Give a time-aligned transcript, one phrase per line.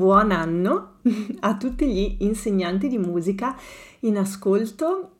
[0.00, 0.92] buon anno
[1.40, 3.54] a tutti gli insegnanti di musica
[4.00, 5.10] in ascolto.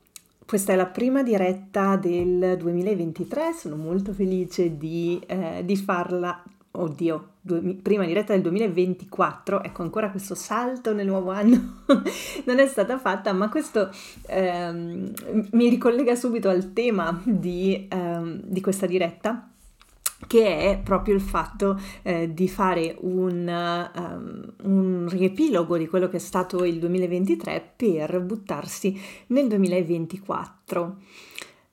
[0.46, 7.28] Questa è la prima diretta del 2023, sono molto felice di, eh, di farla, oddio,
[7.42, 11.83] due, prima diretta del 2024, ecco ancora questo salto nel nuovo anno
[12.47, 13.90] non è stata fatta, ma questo
[14.28, 15.12] ehm,
[15.53, 19.46] mi ricollega subito al tema di, ehm, di questa diretta
[20.27, 26.16] che è proprio il fatto eh, di fare un, um, un, riepilogo di quello che
[26.16, 28.98] è stato il 2023 per buttarsi
[29.29, 30.96] nel 2024.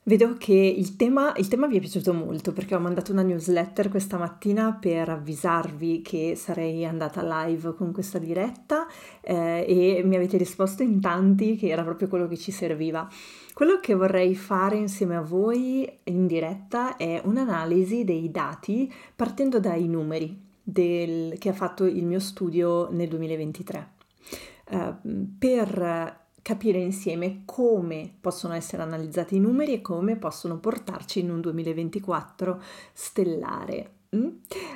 [0.07, 3.89] Vedo che il tema, il tema, vi è piaciuto molto perché ho mandato una newsletter
[3.89, 8.87] questa mattina per avvisarvi che sarei andata live con questa diretta
[9.19, 13.05] eh, e mi avete risposto in tanti che era proprio quello che ci serviva.
[13.57, 19.87] Quello che vorrei fare insieme a voi in diretta è un'analisi dei dati partendo dai
[19.87, 23.91] numeri del, che ha fatto il mio studio nel 2023.
[24.69, 24.95] Uh, eh,
[25.39, 31.41] per capire insieme come possono essere analizzati i numeri e come possono portarci in un
[31.41, 32.61] 2024
[32.93, 33.96] stellare.
[34.15, 34.27] Mm?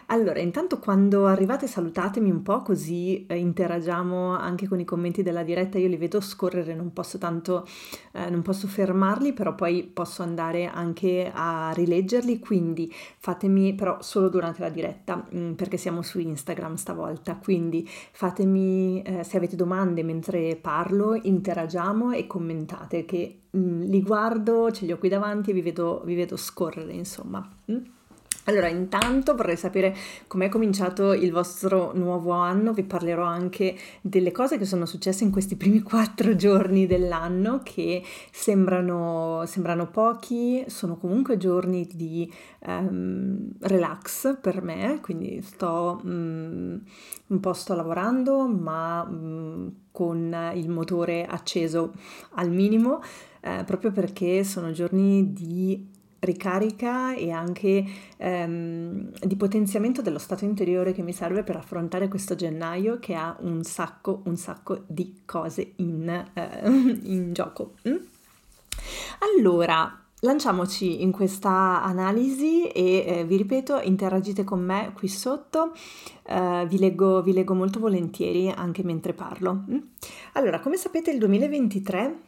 [0.08, 5.44] Allora, intanto quando arrivate salutatemi un po' così eh, interagiamo anche con i commenti della
[5.44, 7.66] diretta, io li vedo scorrere, non posso tanto,
[8.12, 14.28] eh, non posso fermarli, però poi posso andare anche a rileggerli, quindi fatemi però solo
[14.28, 20.04] durante la diretta, mm, perché siamo su Instagram stavolta, quindi fatemi, eh, se avete domande
[20.04, 25.54] mentre parlo, interagiamo e commentate che mm, li guardo, ce li ho qui davanti e
[25.54, 27.48] vi vedo, vi vedo scorrere, insomma.
[27.72, 28.00] Mm?
[28.52, 29.96] Allora, intanto vorrei sapere
[30.28, 35.32] com'è cominciato il vostro nuovo anno, vi parlerò anche delle cose che sono successe in
[35.32, 42.30] questi primi quattro giorni dell'anno che sembrano, sembrano pochi, sono comunque giorni di
[42.68, 46.78] um, relax per me, quindi sto um,
[47.28, 51.94] un po' sto lavorando ma um, con il motore acceso
[52.32, 53.02] al minimo,
[53.40, 55.91] eh, proprio perché sono giorni di
[56.22, 57.84] ricarica e anche
[58.18, 63.36] ehm, di potenziamento dello stato interiore che mi serve per affrontare questo gennaio che ha
[63.40, 67.74] un sacco, un sacco di cose in, eh, in gioco.
[67.88, 67.96] Mm?
[69.38, 75.74] Allora, lanciamoci in questa analisi e eh, vi ripeto, interagite con me qui sotto,
[76.24, 79.64] eh, vi, leggo, vi, leggo, molto volentieri anche mentre parlo.
[79.70, 79.78] Mm?
[80.34, 82.20] Allora, come sapete il 2023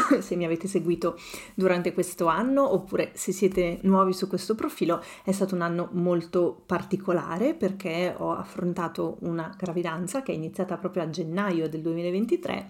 [0.20, 1.18] se mi avete seguito
[1.54, 6.62] durante questo anno oppure se siete nuovi su questo profilo, è stato un anno molto
[6.66, 12.66] particolare perché ho affrontato una gravidanza che è iniziata proprio a gennaio del 2023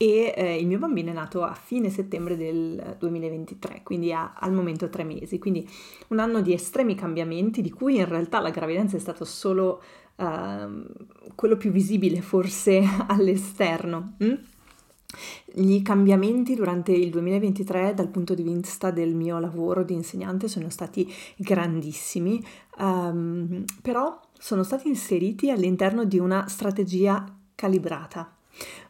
[0.00, 4.52] e eh, il mio bambino è nato a fine settembre del 2023, quindi ha al
[4.52, 5.68] momento tre mesi, quindi
[6.08, 9.82] un anno di estremi cambiamenti di cui in realtà la gravidanza è stato solo
[10.14, 10.24] uh,
[11.34, 14.14] quello più visibile forse all'esterno.
[14.22, 14.34] Mm?
[15.46, 20.68] Gli cambiamenti durante il 2023 dal punto di vista del mio lavoro di insegnante sono
[20.68, 22.44] stati grandissimi,
[22.78, 27.24] um, però sono stati inseriti all'interno di una strategia
[27.54, 28.30] calibrata.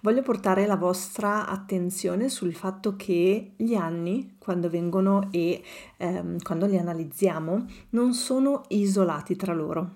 [0.01, 5.63] Voglio portare la vostra attenzione sul fatto che gli anni, quando vengono e
[5.99, 9.91] um, quando li analizziamo, non sono isolati tra loro,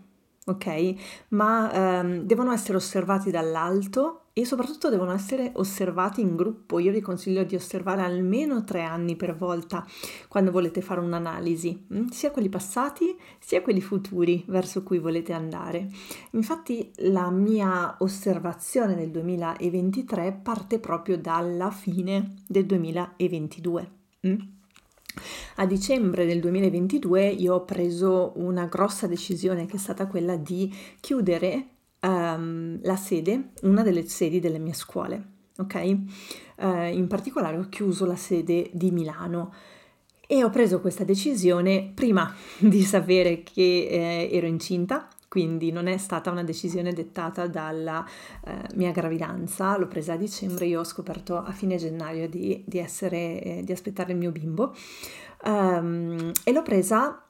[0.47, 0.95] ok?
[1.31, 6.79] Ma um, devono essere osservati dall'alto e soprattutto devono essere osservati in gruppo.
[6.79, 9.87] Io vi consiglio di osservare almeno tre anni per volta
[10.29, 12.07] quando volete fare un'analisi, mm?
[12.07, 15.89] sia quelli passati sia quelli futuri verso cui volete andare.
[16.31, 23.91] Infatti la mia osservazione del 2023 parte proprio dalla fine del 2022.
[24.27, 24.39] Mm?
[25.57, 30.75] A dicembre del 2022 io ho preso una grossa decisione che è stata quella di
[31.01, 31.67] chiudere
[32.03, 35.25] um, la sede, una delle sedi delle mie scuole,
[35.59, 35.97] ok?
[36.57, 39.53] Uh, in particolare ho chiuso la sede di Milano
[40.27, 45.97] e ho preso questa decisione prima di sapere che eh, ero incinta, quindi non è
[45.97, 48.07] stata una decisione dettata dalla
[48.45, 52.79] eh, mia gravidanza, l'ho presa a dicembre, io ho scoperto a fine gennaio di, di,
[52.79, 54.75] essere, eh, di aspettare il mio bimbo
[55.45, 57.27] um, e l'ho presa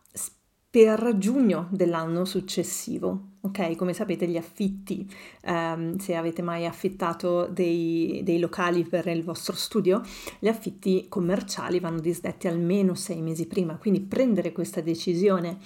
[0.69, 3.31] per giugno dell'anno successivo.
[3.44, 5.04] Ok, come sapete gli affitti,
[5.46, 10.00] um, se avete mai affittato dei, dei, locali per il vostro studio,
[10.38, 15.58] gli affitti commerciali vanno disdetti almeno sei mesi prima, quindi prendere questa decisione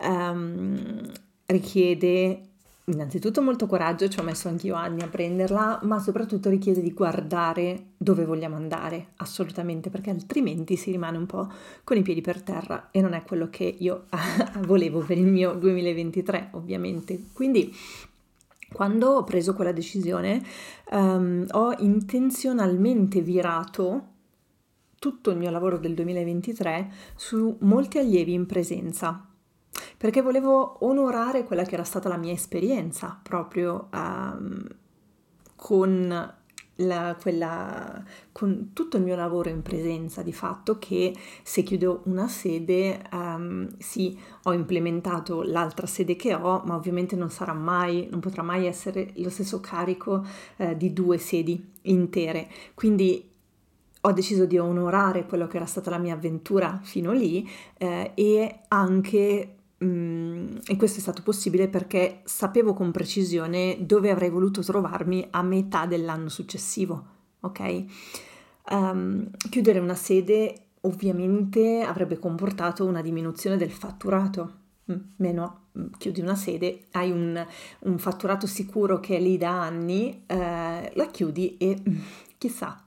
[0.00, 1.10] um,
[1.46, 2.40] richiede
[2.88, 7.88] innanzitutto molto coraggio, ci ho messo anch'io anni a prenderla, ma soprattutto richiede di guardare
[7.96, 11.50] dove vogliamo andare, assolutamente, perché altrimenti si rimane un po'
[11.84, 14.04] con i piedi per terra e non è quello che io
[14.66, 17.24] volevo per il mio 2023, ovviamente.
[17.32, 17.74] Quindi
[18.72, 20.42] Quando ho preso quella decisione
[20.90, 24.08] um, ho intenzionalmente virato
[24.98, 29.24] tutto il mio lavoro del 2023 su molti allievi in presenza,
[29.96, 34.66] perché volevo onorare quella che era stata la mia esperienza proprio um,
[35.54, 36.34] con
[36.80, 42.28] la, quella, con tutto il mio lavoro in presenza di fatto che se chiudo una
[42.28, 48.20] sede um, sì ho implementato l'altra sede che ho ma ovviamente non sarà mai non
[48.20, 50.24] potrà mai essere lo stesso carico
[50.56, 52.48] uh, di due sedi intere.
[52.74, 53.30] Quindi
[54.02, 58.60] ho deciso di onorare quello che era stata la mia avventura fino lì eh, e
[58.68, 65.26] anche Mm, e questo è stato possibile perché sapevo con precisione dove avrei voluto trovarmi
[65.30, 67.06] a metà dell'anno successivo,
[67.40, 67.84] ok?
[68.70, 74.54] Um, chiudere una sede ovviamente avrebbe comportato una diminuzione del fatturato,
[74.90, 77.46] mm, meno mm, chiudi una sede, hai un,
[77.80, 81.82] un, fatturato sicuro che è lì da anni, eh, la chiudi e
[82.38, 82.82] chissà.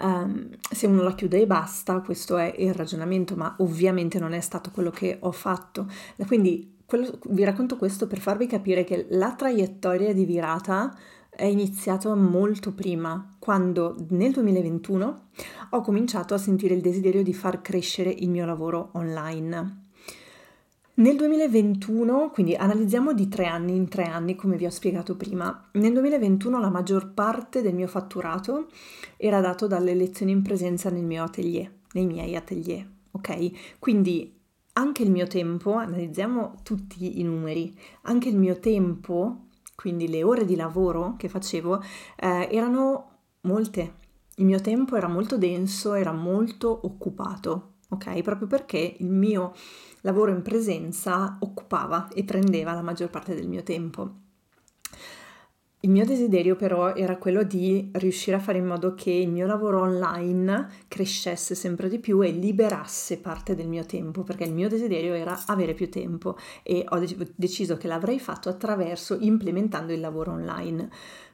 [0.00, 4.40] Um, se uno la chiude e basta, questo è il ragionamento, ma ovviamente non è
[4.40, 5.86] stato quello che ho fatto.
[6.26, 10.94] Quindi quello, vi racconto questo per farvi capire che la traiettoria di virata
[11.30, 15.20] è iniziata molto prima, quando nel 2021
[15.70, 19.81] ho cominciato a sentire il desiderio di far crescere il mio lavoro online.
[20.94, 25.70] Nel 2021, quindi analizziamo di tre anni in tre anni come vi ho spiegato prima,
[25.72, 28.66] nel 2021 la maggior parte del mio fatturato
[29.16, 33.78] era dato dalle lezioni in presenza nel mio atelier, nei miei atelier, ok?
[33.78, 34.38] Quindi
[34.74, 40.44] anche il mio tempo, analizziamo tutti i numeri, anche il mio tempo, quindi le ore
[40.44, 41.82] di lavoro che facevo,
[42.16, 43.94] eh, erano molte.
[44.36, 48.20] Il mio tempo era molto denso, era molto occupato, ok?
[48.20, 49.54] Proprio perché il mio
[50.02, 54.20] lavoro in presenza occupava e prendeva la maggior parte del mio tempo.
[55.84, 59.48] Il mio desiderio però era quello di riuscire a fare in modo che il mio
[59.48, 64.68] lavoro online crescesse sempre di più e liberasse parte del mio tempo, perché il mio
[64.68, 67.04] desiderio era avere più tempo e ho
[67.34, 70.88] deciso che l'avrei fatto attraverso implementando il lavoro online.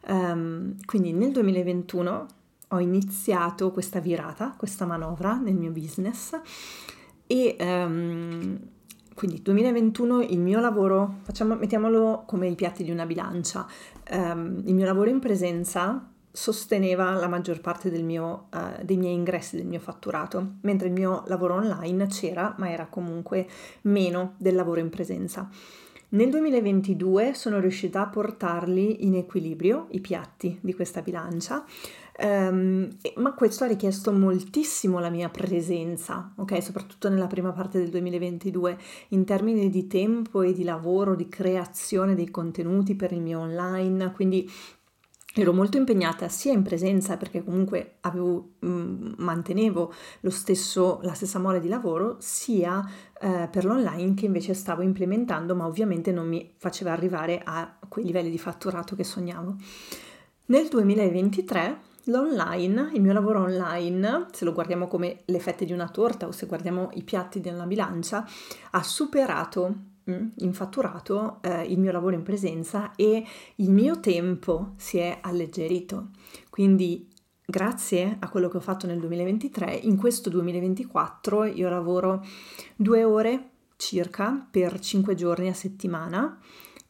[0.06, 2.26] Um, quindi nel 2021
[2.68, 6.32] ho iniziato questa virata, questa manovra nel mio business
[7.28, 8.58] e um,
[9.14, 13.66] quindi 2021 il mio lavoro, facciamo, mettiamolo come i piatti di una bilancia,
[14.12, 19.56] um, il mio lavoro in presenza sosteneva la maggior parte mio, uh, dei miei ingressi,
[19.56, 23.46] del mio fatturato, mentre il mio lavoro online c'era, ma era comunque
[23.82, 25.50] meno del lavoro in presenza.
[26.10, 31.66] Nel 2022 sono riuscita a portarli in equilibrio, i piatti di questa bilancia,
[32.20, 36.60] Um, ma questo ha richiesto moltissimo la mia presenza, ok?
[36.60, 38.76] Soprattutto nella prima parte del 2022,
[39.10, 44.10] in termini di tempo e di lavoro, di creazione dei contenuti per il mio online,
[44.10, 44.50] quindi
[45.32, 49.92] ero molto impegnata sia in presenza perché comunque avevo, mh, mm, mantenevo
[50.26, 52.84] stesso, la stessa mole di lavoro, sia
[53.20, 58.04] eh, per l'online che invece stavo implementando, ma ovviamente non mi faceva arrivare a quei
[58.04, 59.54] livelli di fatturato che sognavo.
[60.46, 65.88] Nel 2023 L'online, il mio lavoro online, se lo guardiamo come le fette di una
[65.88, 68.26] torta o se guardiamo i piatti di una bilancia,
[68.70, 69.74] ha superato
[70.10, 73.24] mm, in fatturato eh, il mio lavoro in presenza e
[73.56, 76.08] il mio tempo si è alleggerito.
[76.48, 77.06] Quindi
[77.44, 82.24] grazie a quello che ho fatto nel 2023, in questo 2024 io lavoro
[82.74, 86.38] due ore circa per cinque giorni a settimana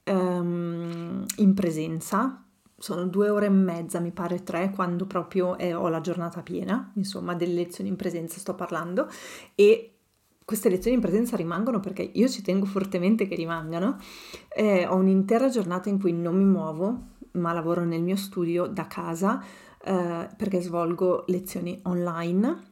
[0.04, 2.44] um, in presenza
[2.78, 6.92] sono due ore e mezza, mi pare tre, quando proprio eh, ho la giornata piena,
[6.94, 9.08] insomma, delle lezioni in presenza sto parlando,
[9.54, 9.94] e
[10.44, 13.98] queste lezioni in presenza rimangono perché io ci tengo fortemente che rimangano.
[14.48, 18.86] Eh, ho un'intera giornata in cui non mi muovo, ma lavoro nel mio studio da
[18.86, 19.42] casa
[19.84, 22.62] eh, perché svolgo lezioni online.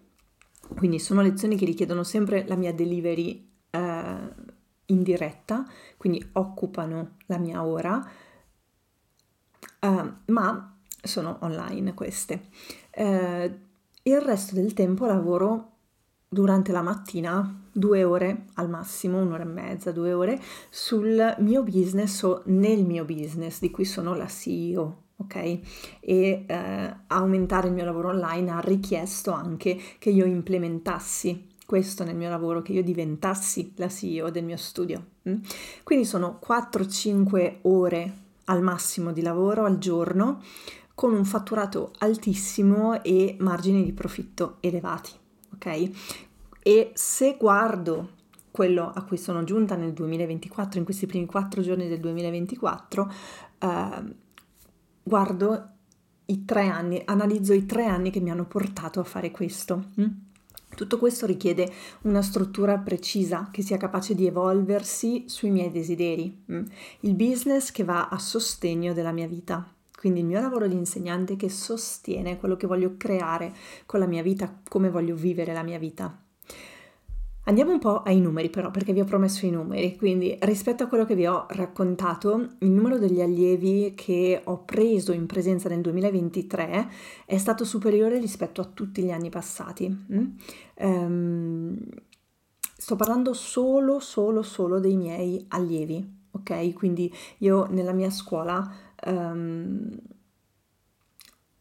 [0.74, 4.34] Quindi sono lezioni che richiedono sempre la mia delivery eh,
[4.86, 5.66] in diretta,
[5.98, 8.02] quindi occupano la mia ora
[9.80, 12.48] uh, ma sono online queste.
[12.96, 13.64] Uh,
[14.02, 15.72] il resto del tempo lavoro
[16.28, 20.40] durante la mattina due ore al massimo, un'ora e mezza, due ore
[20.70, 25.02] sul mio business o nel mio business di cui sono la CEO.
[25.18, 25.34] Ok?
[25.34, 25.60] E
[26.00, 32.28] eh, aumentare il mio lavoro online ha richiesto anche che io implementassi questo nel mio
[32.28, 35.04] lavoro, che io diventassi la CEO del mio studio.
[35.28, 35.40] Mm?
[35.82, 40.42] Quindi sono 4-5 ore al massimo di lavoro al giorno
[40.94, 45.12] con un fatturato altissimo e margini di profitto elevati,
[45.54, 45.90] ok?
[46.62, 48.14] E se guardo
[48.50, 53.12] quello a cui sono giunta nel 2024, in questi primi quattro giorni del 2024,
[53.58, 54.14] eh,
[55.02, 55.68] guardo
[56.26, 59.90] i tre anni, analizzo i tre anni che mi hanno portato a fare questo.
[60.00, 60.06] Mm?
[60.76, 66.64] Tutto questo richiede una struttura precisa che sia capace di evolversi sui miei desideri, mm?
[67.00, 69.66] il business che va a sostegno della mia vita.
[69.98, 73.54] Quindi il mio lavoro di insegnante che sostiene quello che voglio creare
[73.86, 76.25] con la mia vita, come voglio vivere la mia vita.
[77.48, 80.88] Andiamo un po' ai numeri però, perché vi ho promesso i numeri, quindi rispetto a
[80.88, 85.80] quello che vi ho raccontato, il numero degli allievi che ho preso in presenza nel
[85.80, 86.88] 2023
[87.24, 90.06] è stato superiore rispetto a tutti gli anni passati.
[90.78, 91.78] Um,
[92.76, 96.72] sto parlando solo, solo, solo dei miei allievi, ok?
[96.72, 98.68] Quindi io nella mia scuola...
[99.06, 99.90] Um,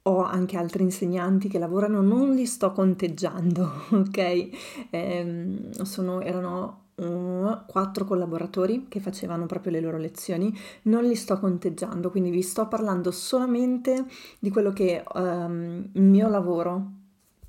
[0.07, 4.50] ho anche altri insegnanti che lavorano, non li sto conteggiando, ok?
[4.89, 12.09] Eh, sono, erano quattro collaboratori che facevano proprio le loro lezioni, non li sto conteggiando,
[12.09, 14.05] quindi vi sto parlando solamente
[14.39, 16.91] di quello che um, il mio lavoro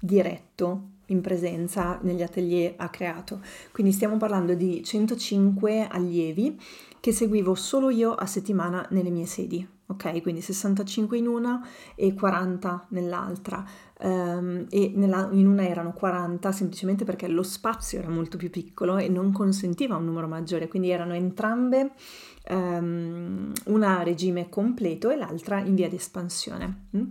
[0.00, 3.40] diretto in presenza negli atelier ha creato.
[3.70, 6.60] Quindi stiamo parlando di 105 allievi
[6.98, 10.22] che seguivo solo io a settimana nelle mie sedi, ok?
[10.22, 13.64] Quindi 65 in una e 40 nell'altra.
[13.98, 18.98] Um, e nella, in una erano 40 semplicemente perché lo spazio era molto più piccolo
[18.98, 21.92] e non consentiva un numero maggiore, quindi erano entrambe
[22.50, 26.88] um, una a regime completo e l'altra in via di espansione.
[26.96, 27.04] Mm?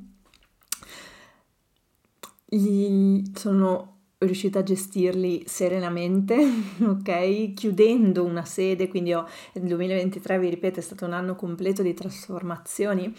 [2.48, 3.95] Gli, sono
[4.26, 6.36] riuscita a gestirli serenamente,
[6.84, 7.54] ok?
[7.54, 11.94] Chiudendo una sede, quindi ho, nel 2023, vi ripeto, è stato un anno completo di
[11.94, 13.14] trasformazioni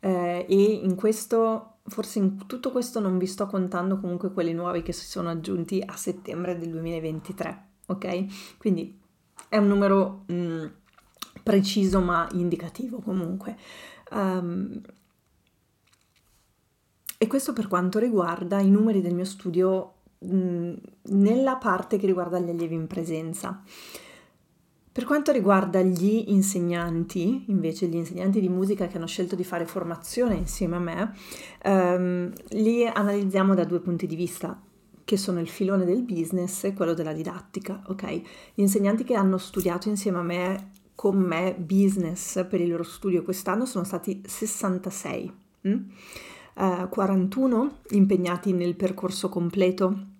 [0.00, 4.82] eh, e in questo, forse in tutto questo non vi sto contando comunque quelli nuovi
[4.82, 8.56] che si sono aggiunti a settembre del 2023, ok?
[8.58, 8.98] Quindi
[9.48, 10.64] è un numero mh, mm,
[11.42, 13.56] preciso ma indicativo comunque.
[14.10, 14.80] Um,
[17.22, 19.92] e questo per quanto riguarda i numeri del mio studio
[20.22, 23.62] nella parte che riguarda gli allievi in presenza.
[24.92, 29.64] Per quanto riguarda gli insegnanti, invece gli insegnanti di musica che hanno scelto di fare
[29.64, 31.14] formazione insieme a me,
[31.62, 34.60] ehm, li analizziamo da due punti di vista,
[35.02, 38.12] che sono il filone del business e quello della didattica, ok?
[38.54, 43.22] Gli insegnanti che hanno studiato insieme a me, con me, business per il loro studio
[43.22, 45.32] quest'anno sono stati 66.
[45.68, 45.74] Mm?
[46.54, 50.10] Uh, 41 impegnati nel percorso completo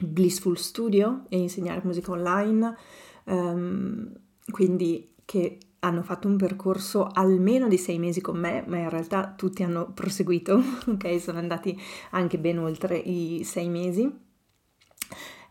[0.00, 2.76] Blissful Studio e insegnare musica online,
[3.24, 4.12] um,
[4.50, 9.32] quindi che hanno fatto un percorso almeno di sei mesi con me, ma in realtà
[9.36, 11.20] tutti hanno proseguito, ok?
[11.20, 11.78] Sono andati
[12.10, 14.10] anche ben oltre i sei mesi.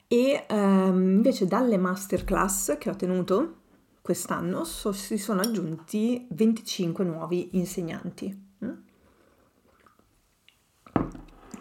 [0.07, 3.55] E um, invece dalle masterclass che ho tenuto
[4.01, 8.49] quest'anno so, si sono aggiunti 25 nuovi insegnanti.
[8.65, 8.71] Mm?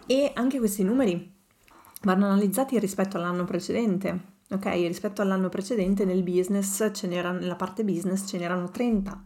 [0.05, 1.39] E anche questi numeri
[2.01, 4.29] vanno analizzati rispetto all'anno precedente.
[4.51, 9.23] Ok, rispetto all'anno precedente nel business ce nella parte business ce n'erano 30,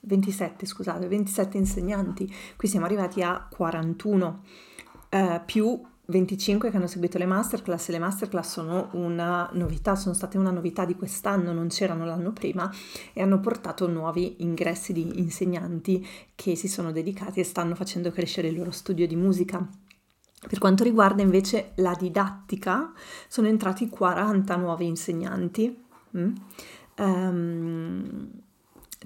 [0.00, 4.44] 27 scusate, 27 insegnanti, qui siamo arrivati a 41,
[5.10, 10.38] eh, più 25 che hanno seguito le masterclass le masterclass sono una novità, sono state
[10.38, 12.72] una novità di quest'anno, non c'erano l'anno prima
[13.12, 18.48] e hanno portato nuovi ingressi di insegnanti che si sono dedicati e stanno facendo crescere
[18.48, 19.68] il loro studio di musica.
[20.46, 22.92] Per quanto riguarda invece la didattica,
[23.26, 25.84] sono entrati 40 nuovi insegnanti,
[26.16, 26.34] mm?
[26.98, 28.30] um,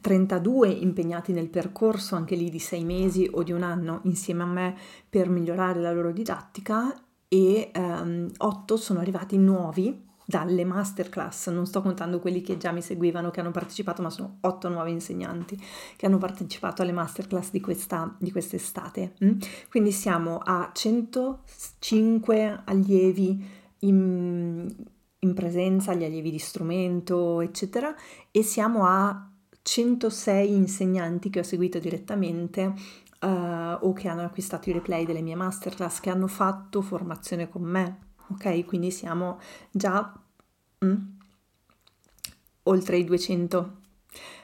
[0.00, 4.46] 32 impegnati nel percorso, anche lì di sei mesi o di un anno, insieme a
[4.46, 4.76] me
[5.08, 6.94] per migliorare la loro didattica
[7.28, 12.82] e um, 8 sono arrivati nuovi dalle masterclass, non sto contando quelli che già mi
[12.82, 15.60] seguivano, che hanno partecipato, ma sono otto nuovi insegnanti
[15.96, 19.14] che hanno partecipato alle masterclass di, questa, di quest'estate.
[19.24, 19.38] Mm?
[19.68, 23.44] Quindi siamo a 105 allievi
[23.80, 24.74] in,
[25.18, 27.94] in presenza, gli allievi di strumento, eccetera,
[28.30, 29.28] e siamo a
[29.62, 32.74] 106 insegnanti che ho seguito direttamente
[33.20, 37.62] uh, o che hanno acquistato i replay delle mie masterclass, che hanno fatto formazione con
[37.62, 37.98] me.
[38.32, 39.38] Ok, quindi siamo
[39.70, 40.12] già
[40.84, 40.96] Mm.
[42.64, 43.76] Oltre i 200,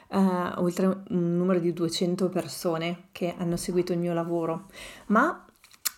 [0.09, 4.67] uh, eh, oltre un numero di 200 persone che hanno seguito il mio lavoro,
[5.07, 5.45] ma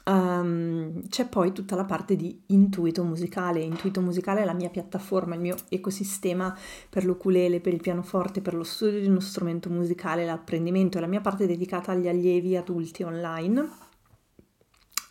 [0.06, 3.62] um, c'è poi tutta la parte di intuito musicale.
[3.62, 6.56] Intuito musicale è la mia piattaforma, il mio ecosistema
[6.90, 11.08] per l'ukulele, per il pianoforte, per lo studio di uno strumento musicale, l'apprendimento, è la
[11.08, 13.90] mia parte dedicata agli allievi adulti online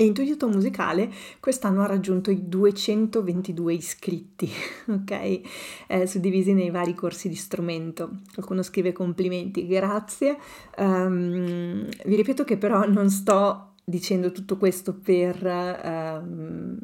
[0.01, 4.51] E Intuito Musicale quest'anno ha raggiunto i 222 iscritti,
[4.89, 5.41] ok?
[5.89, 8.21] Eh, suddivisi nei vari corsi di strumento.
[8.33, 10.39] Qualcuno scrive complimenti, grazie.
[10.79, 15.45] Um, vi ripeto che però non sto dicendo tutto questo per...
[15.45, 16.79] Um,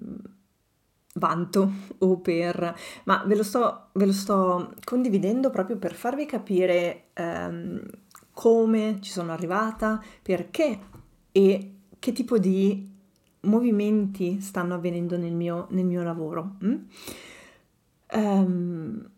[1.14, 2.76] vanto o per...
[3.04, 7.80] ma ve lo sto, ve lo sto condividendo proprio per farvi capire um,
[8.32, 10.78] come ci sono arrivata, perché
[11.32, 12.92] e che tipo di
[13.40, 16.56] movimenti stanno avvenendo nel mio, nel mio lavoro.
[16.64, 16.74] Mm?
[18.12, 19.10] Um,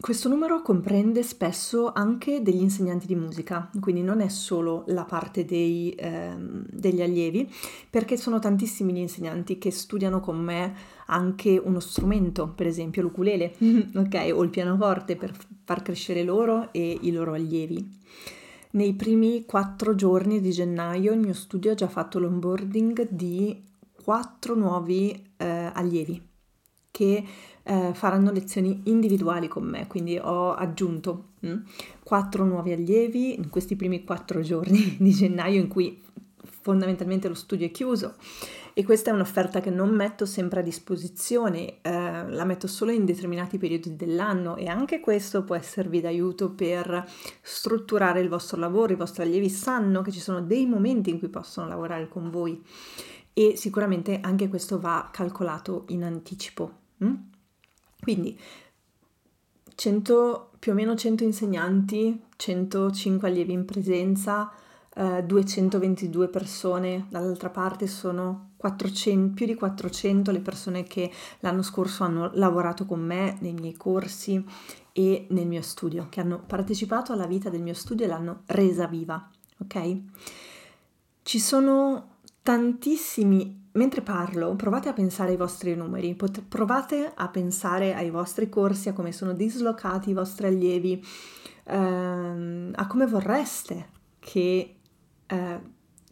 [0.00, 5.44] questo numero comprende spesso anche degli insegnanti di musica, quindi non è solo la parte
[5.44, 7.48] dei, ehm, degli allievi,
[7.88, 10.74] perché sono tantissimi gli insegnanti che studiano con me
[11.06, 13.54] anche uno strumento, per esempio l'ukulele,
[13.94, 17.88] ok, o il pianoforte per far crescere loro e i loro allievi.
[18.74, 23.62] Nei primi quattro giorni di gennaio il mio studio ha già fatto l'onboarding di
[23.92, 26.20] quattro nuovi eh, allievi
[26.90, 27.24] che
[27.62, 31.62] eh, faranno lezioni individuali con me, quindi ho aggiunto hm,
[32.02, 36.02] quattro nuovi allievi in questi primi quattro giorni di gennaio in cui
[36.36, 38.16] fondamentalmente lo studio è chiuso
[38.76, 43.04] e questa è un'offerta che non metto sempre a disposizione, eh, la metto solo in
[43.04, 47.08] determinati periodi dell'anno e anche questo può esservi d'aiuto per
[47.40, 51.28] strutturare il vostro lavoro, i vostri allievi sanno che ci sono dei momenti in cui
[51.28, 52.60] possono lavorare con voi
[53.32, 56.78] e sicuramente anche questo va calcolato in anticipo.
[57.04, 57.14] Mm?
[58.00, 58.38] Quindi
[59.72, 64.52] 100, più o meno 100 insegnanti, 105 allievi in presenza,
[64.94, 72.02] eh, 222 persone, dall'altra parte sono 400, più di 400 le persone che l'anno scorso
[72.02, 74.42] hanno lavorato con me nei miei corsi
[74.92, 78.86] e nel mio studio, che hanno partecipato alla vita del mio studio e l'hanno resa
[78.86, 79.28] viva,
[79.58, 79.98] ok?
[81.22, 87.94] Ci sono tantissimi, mentre parlo, provate a pensare ai vostri numeri, pot- provate a pensare
[87.94, 91.04] ai vostri corsi, a come sono dislocati i vostri allievi,
[91.64, 93.88] ehm, a come vorreste
[94.20, 94.76] che
[95.26, 95.60] eh,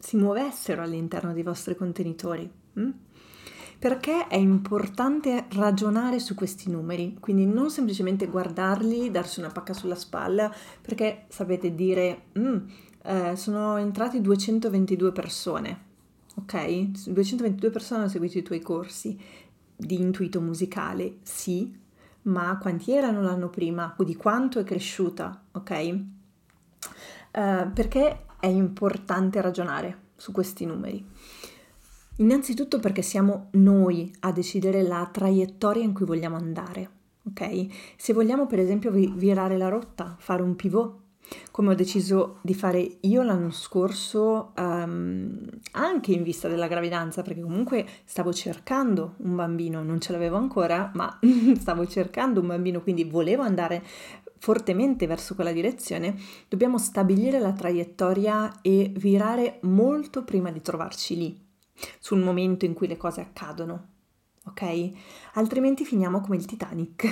[0.03, 2.49] si muovessero all'interno dei vostri contenitori.
[2.73, 2.89] Hm?
[3.79, 9.95] Perché è importante ragionare su questi numeri, quindi non semplicemente guardarli, darsi una pacca sulla
[9.95, 12.57] spalla, perché sapete dire, mm,
[13.03, 15.79] eh, sono entrati 222 persone,
[16.35, 17.09] ok?
[17.09, 19.17] 222 persone hanno seguito i tuoi corsi
[19.75, 21.73] di intuito musicale, sì,
[22.23, 23.95] ma quanti erano l'anno prima?
[23.97, 26.03] Di quanto è cresciuta, ok?
[27.35, 31.01] Uh, perché è importante ragionare su questi numeri.
[32.17, 36.89] Innanzitutto perché siamo noi a decidere la traiettoria in cui vogliamo andare,
[37.29, 37.67] ok?
[37.95, 41.02] Se vogliamo per esempio virare la rotta, fare un pivot,
[41.51, 45.39] come ho deciso di fare io l'anno scorso, um,
[45.71, 50.91] anche in vista della gravidanza, perché comunque stavo cercando un bambino, non ce l'avevo ancora,
[50.95, 51.19] ma
[51.57, 53.83] stavo cercando un bambino, quindi volevo andare
[54.37, 56.15] fortemente verso quella direzione,
[56.49, 61.45] dobbiamo stabilire la traiettoria e virare molto prima di trovarci lì,
[61.99, 63.87] sul momento in cui le cose accadono,
[64.45, 64.91] ok?
[65.35, 67.05] Altrimenti finiamo come il Titanic,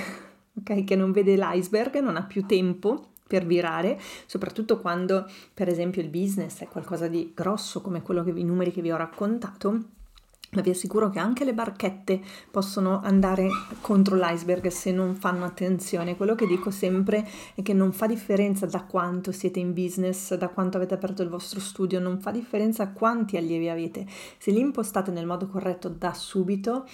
[0.58, 0.84] ok?
[0.84, 6.10] Che non vede l'iceberg, non ha più tempo per virare, soprattutto quando per esempio il
[6.10, 9.84] business è qualcosa di grosso come quello che, i numeri che vi ho raccontato.
[10.50, 13.48] Ma vi assicuro che anche le barchette possono andare
[13.80, 16.14] contro l'iceberg se non fanno attenzione.
[16.14, 20.48] Quello che dico sempre è che non fa differenza da quanto siete in business, da
[20.48, 24.04] quanto avete aperto il vostro studio, non fa differenza quanti allievi avete.
[24.36, 26.86] Se li impostate nel modo corretto da subito,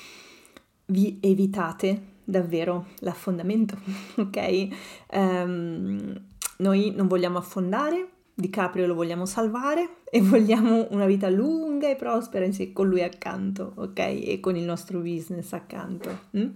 [0.87, 3.79] vi evitate davvero l'affondamento,
[4.17, 4.69] ok?
[5.13, 6.27] Um,
[6.59, 11.97] noi non vogliamo affondare, Di Caprio lo vogliamo salvare e vogliamo una vita lunga e
[11.97, 13.99] prospera con lui accanto, ok?
[13.99, 16.27] E con il nostro business accanto.
[16.37, 16.49] Mm?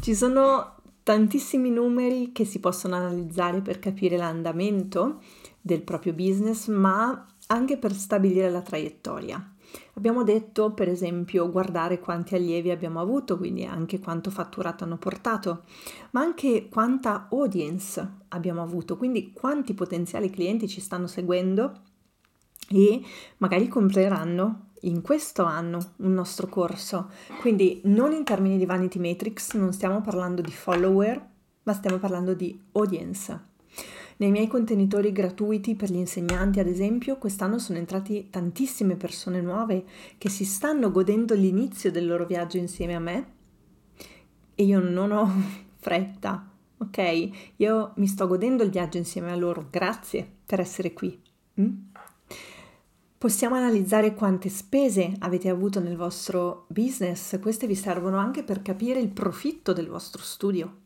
[0.00, 5.20] Ci sono tantissimi numeri che si possono analizzare per capire l'andamento
[5.60, 9.53] del proprio business, ma anche per stabilire la traiettoria.
[9.94, 15.64] Abbiamo detto, per esempio, guardare quanti allievi abbiamo avuto, quindi anche quanto fatturato hanno portato,
[16.10, 21.80] ma anche quanta audience abbiamo avuto, quindi quanti potenziali clienti ci stanno seguendo
[22.68, 23.02] e
[23.38, 27.10] magari compreranno in questo anno un nostro corso.
[27.40, 31.28] Quindi non in termini di vanity matrix, non stiamo parlando di follower,
[31.62, 33.52] ma stiamo parlando di audience.
[34.16, 39.84] Nei miei contenitori gratuiti per gli insegnanti, ad esempio, quest'anno sono entrati tantissime persone nuove
[40.18, 43.26] che si stanno godendo l'inizio del loro viaggio insieme a me
[44.54, 45.28] e io non ho
[45.78, 46.48] fretta,
[46.78, 47.30] ok?
[47.56, 49.66] Io mi sto godendo il viaggio insieme a loro.
[49.70, 51.20] Grazie per essere qui.
[51.60, 51.72] Mm?
[53.18, 59.00] Possiamo analizzare quante spese avete avuto nel vostro business, queste vi servono anche per capire
[59.00, 60.82] il profitto del vostro studio.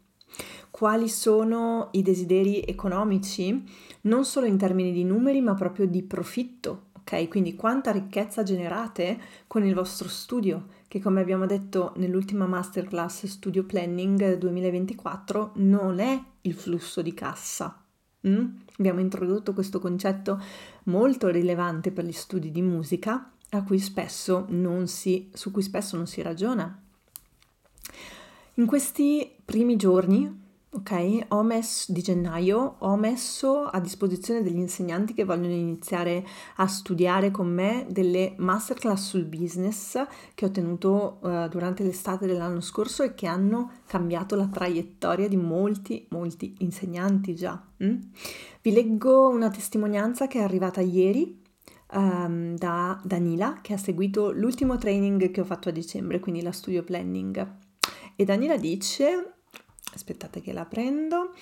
[0.71, 3.65] Quali sono i desideri economici,
[4.03, 7.29] non solo in termini di numeri, ma proprio di profitto, ok?
[7.29, 13.65] Quindi quanta ricchezza generate con il vostro studio, che come abbiamo detto nell'ultima masterclass Studio
[13.65, 17.83] Planning 2024 non è il flusso di cassa.
[18.27, 18.47] Mm?
[18.79, 20.41] Abbiamo introdotto questo concetto
[20.85, 23.33] molto rilevante per gli studi di musica,
[23.65, 23.79] cui
[24.87, 26.83] si, su cui spesso non si ragiona.
[28.59, 35.15] In questi primi giorni Ok, ho messo di gennaio, ho messo a disposizione degli insegnanti
[35.15, 39.99] che vogliono iniziare a studiare con me delle masterclass sul business
[40.35, 45.37] che ho tenuto uh, durante l'estate dell'anno scorso e che hanno cambiato la traiettoria di
[45.37, 47.65] molti, molti insegnanti già.
[47.83, 48.01] Mm?
[48.61, 51.43] Vi leggo una testimonianza che è arrivata ieri
[51.93, 56.53] um, da Danila che ha seguito l'ultimo training che ho fatto a dicembre, quindi la
[56.53, 57.67] studio planning.
[58.21, 59.35] E Danila dice
[59.95, 61.35] aspettate che la prendo.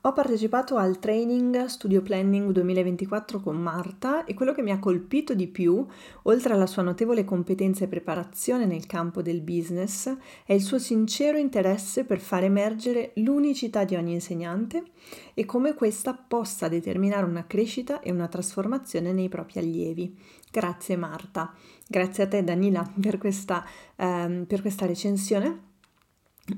[0.00, 5.34] Ho partecipato al training Studio Planning 2024 con Marta e quello che mi ha colpito
[5.34, 5.86] di più,
[6.22, 11.36] oltre alla sua notevole competenza e preparazione nel campo del business, è il suo sincero
[11.36, 14.82] interesse per far emergere l'unicità di ogni insegnante
[15.34, 20.16] e come questa possa determinare una crescita e una trasformazione nei propri allievi.
[20.50, 21.52] Grazie Marta,
[21.86, 23.62] grazie a te Danila per questa,
[23.96, 25.72] ehm, per questa recensione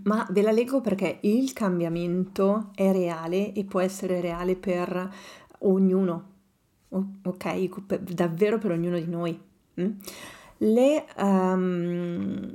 [0.03, 5.15] ma ve la leggo perché il cambiamento è reale e può essere reale per
[5.61, 6.31] ognuno,
[7.23, 7.97] ok?
[8.13, 9.41] davvero per ognuno di noi.
[9.81, 9.91] Mm?
[10.59, 12.53] Le um,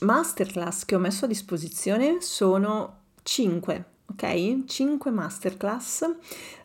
[0.00, 4.64] masterclass che ho messo a disposizione sono 5, ok?
[4.64, 6.16] 5 masterclass uh,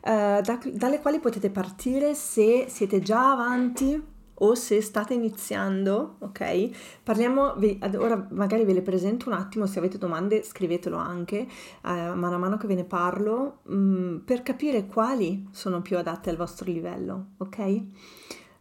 [0.02, 7.00] da, dalle quali potete partire se siete già avanti o se state iniziando, ok?
[7.04, 7.56] Parliamo,
[7.98, 11.48] ora magari ve le presento un attimo, se avete domande scrivetelo anche, eh,
[11.82, 16.30] mano a mano che ve ne parlo, mh, mm, per capire quali sono più adatte
[16.30, 17.84] al vostro livello, ok?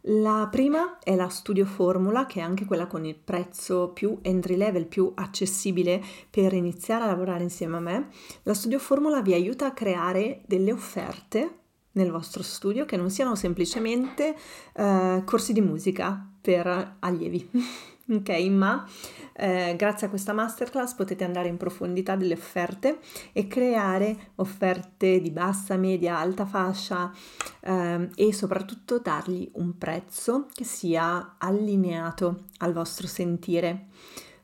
[0.09, 4.55] La prima è la Studio Formula, che è anche quella con il prezzo più entry
[4.55, 8.09] level, più accessibile per iniziare a lavorare insieme a me.
[8.43, 11.65] La Studio Formula vi aiuta a creare delle offerte
[11.97, 14.35] nel vostro studio che non siano semplicemente
[14.73, 17.49] eh, corsi di musica per allievi.
[18.09, 18.87] ok, ma
[19.33, 22.99] eh, grazie a questa masterclass potete andare in profondità delle offerte
[23.33, 27.11] e creare offerte di bassa, media, alta fascia
[27.59, 33.87] eh, e soprattutto dargli un prezzo che sia allineato al vostro sentire.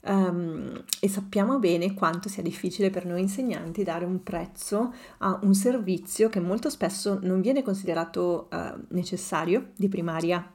[0.05, 5.53] Um, e sappiamo bene quanto sia difficile per noi insegnanti dare un prezzo a un
[5.53, 10.45] servizio che molto spesso non viene considerato uh, necessario, di primaria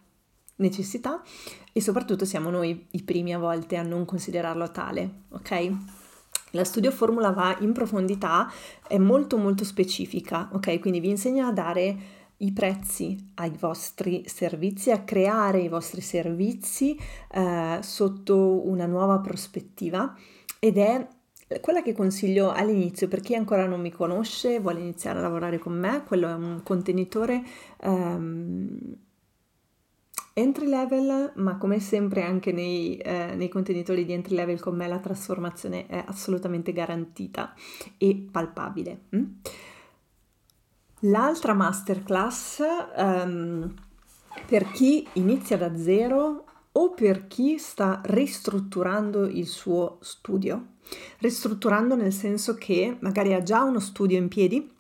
[0.57, 1.23] necessità
[1.73, 5.73] e soprattutto siamo noi i primi a volte a non considerarlo tale, ok?
[6.53, 8.51] La studio formula va in profondità,
[8.87, 10.79] è molto molto specifica, ok?
[10.79, 11.97] Quindi vi insegna a dare
[12.39, 16.99] i prezzi ai vostri servizi, a creare i vostri servizi
[17.33, 20.15] eh, sotto una nuova prospettiva
[20.59, 21.07] ed è
[21.61, 25.73] quella che consiglio all'inizio per chi ancora non mi conosce, vuole iniziare a lavorare con
[25.73, 27.43] me, quello è un contenitore
[27.83, 28.79] um,
[30.35, 34.87] entry level, ma come sempre anche nei, eh, nei, contenitori di entry level con me
[34.87, 37.55] la trasformazione è assolutamente garantita
[37.97, 39.01] e palpabile.
[39.17, 39.25] Mm?
[41.03, 42.63] L'altra masterclass
[42.97, 43.73] um,
[44.47, 50.77] per chi inizia da zero o per chi sta ristrutturando il suo studio.
[51.19, 54.71] Ristrutturando nel senso che magari ha già uno studio in piedi,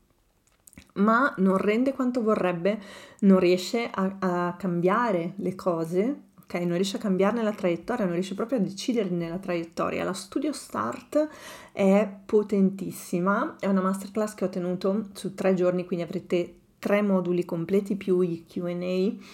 [0.94, 2.80] ma non rende quanto vorrebbe,
[3.20, 6.54] non riesce a, a cambiare le cose ok?
[6.62, 10.02] Non riesce a cambiarne la traiettoria, non riesce proprio a decidere nella traiettoria.
[10.02, 11.28] La Studio Start
[11.72, 17.44] è potentissima, è una masterclass che ho tenuto su tre giorni, quindi avrete tre moduli
[17.44, 19.26] completi più i QA.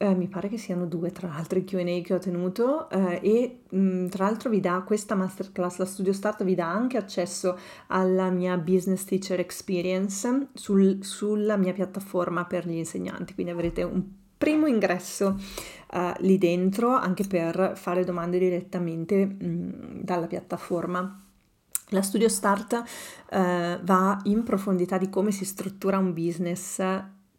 [0.00, 3.60] Eh, mi pare che siano due tra l'altro i QA che ho tenuto eh, e
[3.68, 7.58] mh, mm, tra l'altro vi dà questa masterclass, la Studio Start vi dà anche accesso
[7.88, 14.04] alla mia Business Teacher Experience sul, sulla mia piattaforma per gli insegnanti, quindi avrete un
[14.38, 15.36] primo ingresso
[15.92, 21.22] uh, lì dentro anche per fare domande direttamente mh, dalla piattaforma.
[21.90, 26.82] La Studio Start uh, va in profondità di come si struttura un business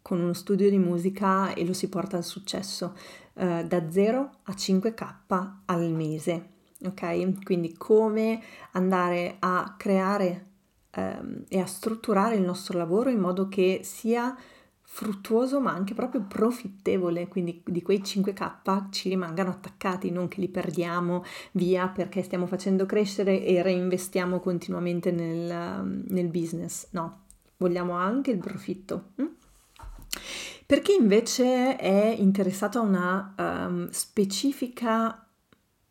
[0.02, 2.96] con uno studio di musica e lo si porta al successo
[3.34, 6.58] uh, da 0 a 5k al mese.
[6.84, 7.44] Ok?
[7.44, 10.46] Quindi come andare a creare
[10.96, 14.36] um, e a strutturare il nostro lavoro in modo che sia
[14.92, 20.50] fruttuoso ma anche proprio profittevole, quindi di quei 5k ci rimangano attaccati, non che li
[20.50, 27.26] perdiamo via perché stiamo facendo crescere e reinvestiamo continuamente nel, nel business, no,
[27.58, 29.12] vogliamo anche il profitto.
[29.16, 29.26] Hm?
[30.66, 35.24] Per chi invece è interessato a una um, specifica,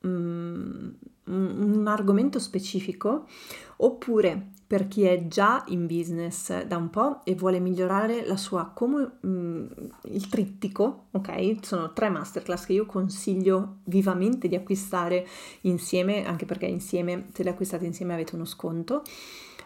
[0.01, 0.93] um,
[1.25, 3.29] un argomento specifico,
[3.77, 8.67] oppure per chi è già in business da un po' e vuole migliorare la sua
[8.67, 9.67] com- mm,
[10.11, 11.57] il trittico, ok?
[11.63, 15.27] Sono tre masterclass che io consiglio vivamente di acquistare
[15.63, 19.03] insieme, anche perché insieme, se le acquistate insieme avete uno sconto.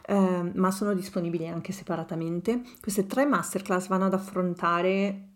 [0.06, 2.62] Eh, ma sono disponibili anche separatamente.
[2.80, 5.30] Queste tre masterclass vanno ad affrontare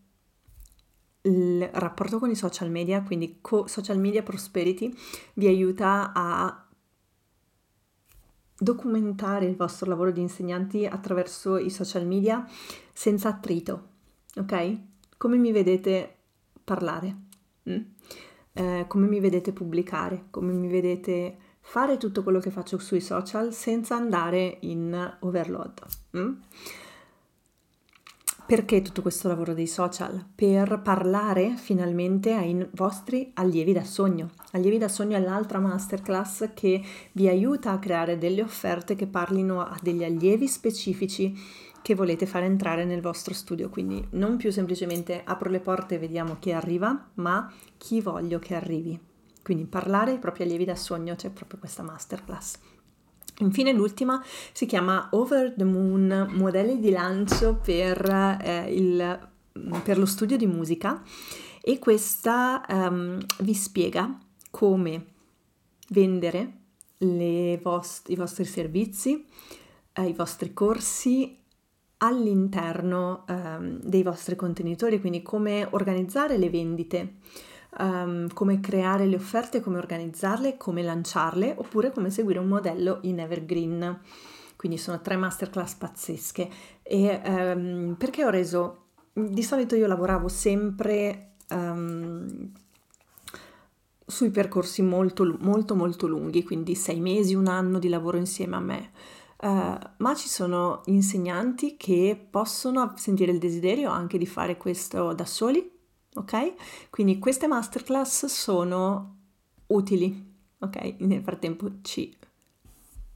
[1.23, 4.95] il rapporto con i social media, quindi co- social media prosperity
[5.35, 6.66] vi aiuta a
[8.59, 12.47] documentare il vostro lavoro di insegnanti attraverso i social media
[12.93, 13.89] senza attrito,
[14.37, 14.79] ok?
[15.17, 16.17] Come mi vedete
[16.65, 17.17] parlare,
[17.69, 17.81] mm?
[18.53, 23.53] eh, come mi vedete pubblicare, come mi vedete fare tutto quello che faccio sui social
[23.53, 25.83] senza andare in overload.
[26.17, 26.33] Mm?
[28.47, 30.25] Perché tutto questo lavoro dei social?
[30.33, 34.31] Per parlare finalmente ai vostri allievi da sogno.
[34.53, 36.81] Allievi da sogno è l'altra masterclass che
[37.11, 41.37] vi aiuta a creare delle offerte che parlino a degli allievi specifici
[41.83, 43.69] che volete fare entrare nel vostro studio.
[43.69, 48.55] Quindi non più semplicemente apro le porte e vediamo chi arriva, ma chi voglio che
[48.55, 48.97] arrivi.
[49.43, 52.59] Quindi parlare ai propri allievi da sogno, c'è proprio questa masterclass.
[53.39, 59.29] Infine l'ultima si chiama Over the Moon, modelli di lancio per, eh, il,
[59.83, 61.03] per lo studio di musica.
[61.61, 64.19] E questa um, vi spiega
[64.51, 65.07] come
[65.89, 66.53] vendere
[67.61, 69.27] vost- i vostri servizi,
[69.93, 71.39] eh, i vostri corsi
[71.99, 77.15] all'interno um, dei vostri contenitori, quindi come organizzare le vendite
[77.79, 83.21] um, come creare le offerte, come organizzarle, come lanciarle, oppure come seguire un modello in
[83.21, 84.01] evergreen.
[84.57, 86.49] Quindi sono tre masterclass pazzesche.
[86.83, 88.81] E um, perché ho reso...
[89.19, 92.53] Di solito io lavoravo sempre um,
[94.05, 98.61] sui percorsi molto, molto, molto lunghi, quindi sei mesi, un anno di lavoro insieme a
[98.61, 98.91] me.
[99.41, 105.25] Uh, ma ci sono insegnanti che possono sentire il desiderio anche di fare questo da
[105.25, 105.76] soli
[106.17, 106.89] ok?
[106.91, 109.19] Quindi queste masterclass sono
[109.69, 110.95] utili, ok?
[110.99, 112.15] Nel frattempo ci...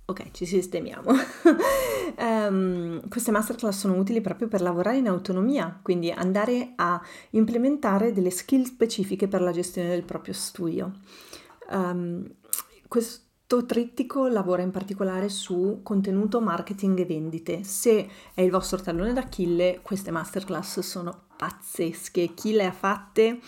[0.06, 1.12] Ok, ci sistemiamo.
[2.18, 8.30] um, queste masterclass sono utili proprio per lavorare in autonomia, quindi andare a implementare delle
[8.30, 10.92] skill specifiche per la gestione del proprio studio.
[11.70, 12.28] Um,
[12.88, 13.28] questo
[13.66, 17.64] trittico lavora in particolare su contenuto, marketing e vendite.
[17.64, 22.32] Se è il vostro tallone d'Achille, queste masterclass sono pazzesche.
[22.34, 23.40] Chi le ha fatte?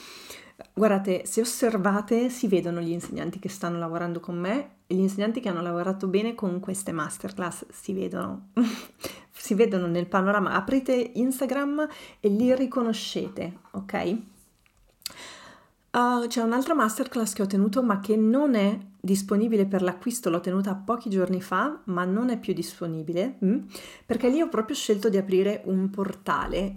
[0.74, 5.40] Guardate, se osservate si vedono gli insegnanti che stanno lavorando con me e gli insegnanti
[5.40, 8.48] che hanno lavorato bene con queste masterclass si vedono.
[9.30, 10.54] si vedono nel panorama.
[10.54, 11.88] Aprite Instagram
[12.20, 14.16] e li riconoscete, ok?
[15.92, 20.40] Uh, c'è un'altra masterclass che ho tenuto ma che non è disponibile per l'acquisto, l'ho
[20.40, 23.58] tenuta pochi giorni fa ma non è più disponibile mm?
[24.06, 26.76] perché lì ho proprio scelto di aprire un portale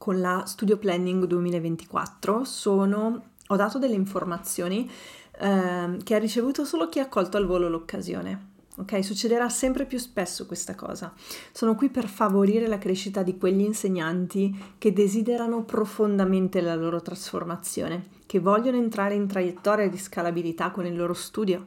[0.00, 4.90] con la Studio Planning 2024 sono, ho dato delle informazioni
[5.38, 8.49] eh, che ha ricevuto solo chi ha colto al volo l'occasione.
[8.80, 11.12] Ok, succederà sempre più spesso questa cosa.
[11.52, 18.06] Sono qui per favorire la crescita di quegli insegnanti che desiderano profondamente la loro trasformazione,
[18.24, 21.66] che vogliono entrare in traiettoria di scalabilità con il loro studio,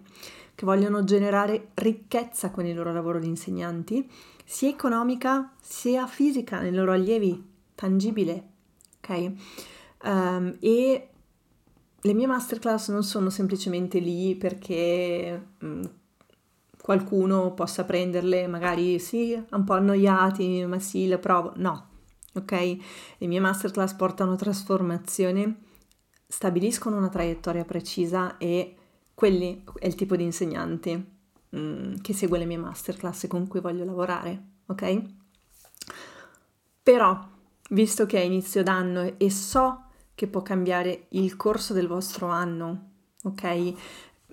[0.56, 4.10] che vogliono generare ricchezza con il loro lavoro di insegnanti,
[4.44, 7.40] sia economica sia fisica nei loro allievi,
[7.76, 8.44] tangibile,
[8.98, 9.32] ok?
[10.06, 11.10] Um, e
[12.02, 15.90] le mie masterclass non sono semplicemente lì perché um,
[16.84, 21.54] qualcuno possa prenderle, magari sì, un po' annoiati, ma sì, le provo.
[21.56, 21.88] No,
[22.34, 22.78] ok?
[23.20, 25.62] Le mie masterclass portano trasformazione,
[26.28, 28.76] stabiliscono una traiettoria precisa e
[29.14, 31.06] quelli è il tipo di insegnante
[31.52, 35.02] um, che segue le mie masterclass e con cui voglio lavorare, ok?
[36.84, 37.18] Però
[37.70, 42.90] visto che è inizio d'anno e so che può cambiare il corso del vostro anno,
[43.24, 43.74] ok?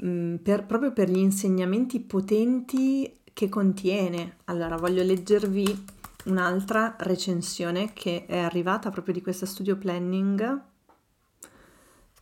[0.04, 4.38] Mm, per, proprio per gli insegnamenti potenti che contiene.
[4.44, 5.84] Allora, voglio leggervi
[6.26, 10.62] un'altra recensione che è arrivata proprio di questa studio planning.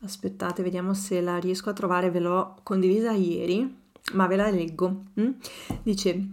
[0.01, 3.77] Aspettate, vediamo se la riesco a trovare, ve l'ho condivisa ieri,
[4.13, 5.05] ma ve la leggo.
[5.21, 5.31] Mm?
[5.83, 6.27] Dice,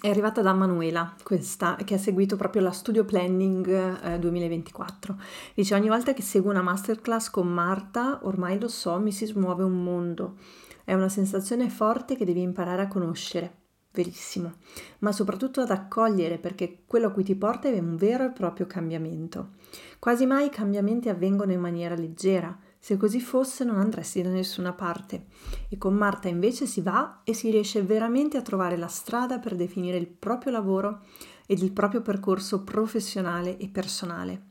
[0.00, 5.16] è arrivata da Manuela, questa, che ha seguito proprio la Studio Planning eh, 2024.
[5.54, 9.64] Dice, ogni volta che seguo una masterclass con Marta, ormai lo so, mi si smuove
[9.64, 10.36] un mondo.
[10.84, 13.54] È una sensazione forte che devi imparare a conoscere.
[13.90, 14.54] Verissimo.
[15.00, 18.66] Ma soprattutto ad accogliere, perché quello a cui ti porta è un vero e proprio
[18.66, 19.54] cambiamento.
[19.98, 22.56] Quasi mai i cambiamenti avvengono in maniera leggera
[22.88, 25.26] se così fosse non andresti da nessuna parte.
[25.68, 29.56] E con Marta invece si va e si riesce veramente a trovare la strada per
[29.56, 31.02] definire il proprio lavoro
[31.44, 34.42] ed il proprio percorso professionale e personale.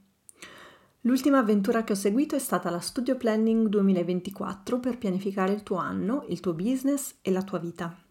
[1.02, 5.78] L'ultima avventura che ho seguito è stata la Studio Planning 2024 per pianificare il tuo
[5.78, 8.07] anno, il tuo business e la tua vita.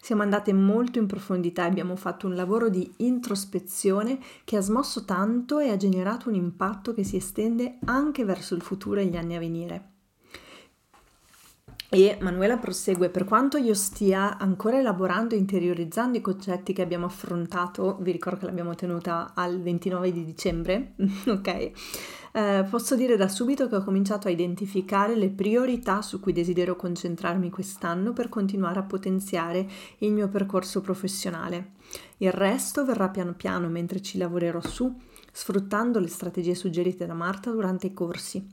[0.00, 5.04] Siamo andate molto in profondità e abbiamo fatto un lavoro di introspezione che ha smosso
[5.04, 9.16] tanto e ha generato un impatto che si estende anche verso il futuro e gli
[9.16, 9.90] anni a venire.
[11.88, 17.06] E Manuela prosegue, per quanto io stia ancora elaborando e interiorizzando i concetti che abbiamo
[17.06, 20.94] affrontato, vi ricordo che l'abbiamo tenuta al 29 di dicembre,
[21.26, 21.70] ok?
[22.36, 26.76] Eh, posso dire da subito che ho cominciato a identificare le priorità su cui desidero
[26.76, 29.66] concentrarmi quest'anno per continuare a potenziare
[30.00, 31.70] il mio percorso professionale.
[32.18, 34.94] Il resto verrà piano piano mentre ci lavorerò su,
[35.32, 38.46] sfruttando le strategie suggerite da Marta durante i corsi.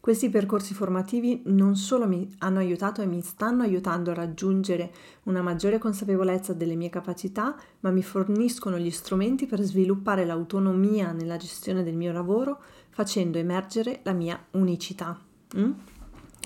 [0.00, 4.90] Questi percorsi formativi non solo mi hanno aiutato e mi stanno aiutando a raggiungere
[5.24, 11.36] una maggiore consapevolezza delle mie capacità, ma mi forniscono gli strumenti per sviluppare l'autonomia nella
[11.36, 12.60] gestione del mio lavoro,
[12.98, 15.16] facendo emergere la mia unicità.
[15.56, 15.70] Mm?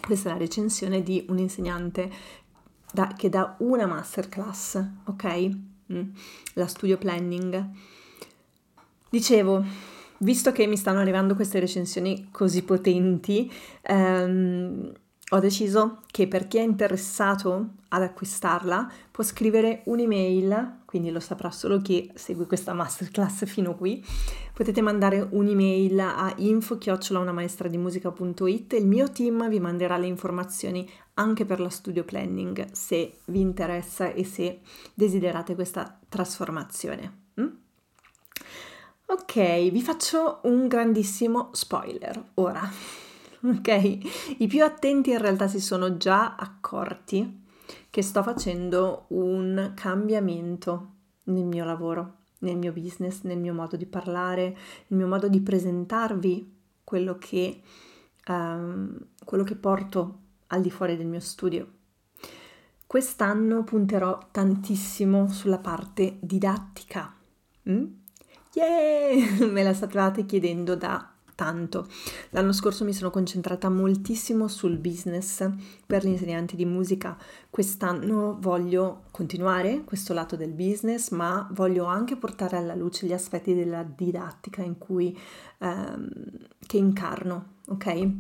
[0.07, 2.11] Questa è la recensione di un insegnante
[2.93, 5.51] da, che dà una masterclass, ok?
[5.91, 6.11] Mm?
[6.53, 7.71] La studio planning.
[9.09, 9.65] Dicevo,
[10.19, 14.93] visto che mi stanno arrivando queste recensioni così potenti, ehm,
[15.35, 21.51] ho deciso che per chi è interessato ad acquistarla può scrivere un'email, quindi lo saprà
[21.51, 24.05] solo chi segue questa masterclass fino qui.
[24.53, 31.61] Potete mandare un'email a info-unamaestradimusica.it e il mio team vi manderà le informazioni anche per
[31.61, 34.61] la studio planning se vi interessa e se
[34.93, 37.21] desiderate questa trasformazione.
[37.41, 37.49] Mm?
[39.07, 43.01] Ok, vi faccio un grandissimo spoiler ora
[43.45, 44.37] ok?
[44.39, 47.41] I più attenti in realtà si sono già accorti
[47.91, 50.91] che sto facendo un cambiamento
[51.25, 55.41] nel mio lavoro, nel mio business, nel mio modo di parlare, nel mio modo di
[55.41, 57.61] presentarvi quello che,
[58.29, 61.67] um, quello che porto al di fuori del mio studio.
[62.87, 67.15] Quest'anno punterò tantissimo sulla parte didattica.
[67.69, 67.85] Mm?
[68.53, 69.47] Yeah!
[69.49, 71.12] Me la stavate chiedendo da
[71.43, 71.89] tanto.
[72.31, 75.45] L'anno scorso mi sono concentrata moltissimo sul business
[75.85, 77.19] per gli insegnanti di musica.
[77.51, 83.55] Quest'anno voglio continuare questo lato del business, ma voglio anche portare alla luce gli aspetti
[83.55, 85.19] della didattica in cui
[85.59, 86.09] ehm,
[86.65, 88.11] che incarno, ok?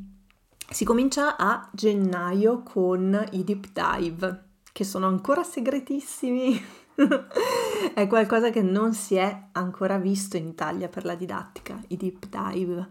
[0.68, 6.60] Si comincia a gennaio con i deep dive, che sono ancora segretissimi.
[7.94, 12.26] è qualcosa che non si è ancora visto in Italia per la didattica, i deep
[12.28, 12.90] dive.